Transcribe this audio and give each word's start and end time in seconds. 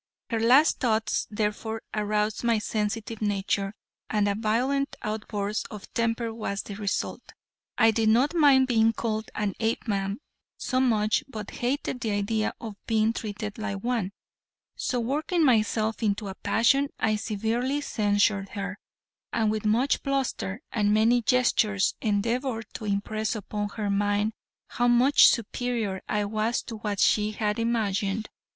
Her 0.31 0.39
last 0.39 0.79
thoughts, 0.79 1.27
therefore, 1.29 1.83
aroused 1.93 2.43
my 2.43 2.57
sensitive 2.57 3.21
nature, 3.21 3.75
and 4.09 4.27
a 4.27 4.33
violent 4.33 4.95
outburst 5.03 5.67
of 5.69 5.93
temper 5.93 6.33
was 6.33 6.63
the 6.63 6.73
result. 6.73 7.21
I 7.77 7.91
did 7.91 8.09
not 8.09 8.33
mind 8.33 8.65
being 8.65 8.93
called 8.93 9.29
an 9.35 9.53
Apeman 9.59 10.17
so 10.57 10.79
much, 10.79 11.23
but 11.27 11.51
hated 11.51 11.99
the 11.99 12.09
idea 12.09 12.51
of 12.59 12.77
being 12.87 13.13
treated 13.13 13.59
like 13.59 13.83
one, 13.83 14.11
so 14.75 14.99
working 14.99 15.45
myself 15.45 16.01
into 16.01 16.29
a 16.29 16.33
passion 16.33 16.87
I 16.97 17.15
severely 17.15 17.79
censured 17.81 18.49
her, 18.53 18.79
and 19.31 19.51
with 19.51 19.65
much 19.65 20.01
bluster 20.01 20.61
and 20.71 20.95
many 20.95 21.21
gestures 21.21 21.93
endeavored 22.01 22.65
to 22.73 22.85
impress 22.85 23.35
upon 23.35 23.69
her 23.77 23.91
mind 23.91 24.33
how 24.69 24.87
much 24.87 25.27
superior 25.27 26.01
I 26.09 26.25
was 26.25 26.63
to 26.63 26.77
what 26.77 26.99
she 26.99 27.33
had 27.33 27.59
imagined. 27.59 28.29